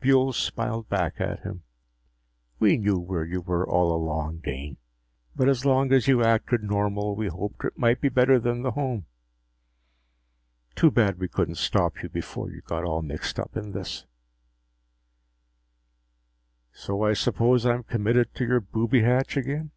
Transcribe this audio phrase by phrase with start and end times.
[0.00, 1.62] Buehl smiled back at him.
[2.58, 4.78] "We knew where you were all along, Dane.
[5.36, 8.72] But as long as you acted normal, we hoped it might be better than the
[8.72, 9.06] home.
[10.74, 14.06] Too bad we couldn't stop you before you got all mixed up in this."
[16.72, 19.70] "So I suppose I'm committed to your booby hatch again?"